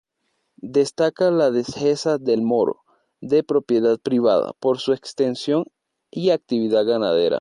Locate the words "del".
2.17-2.41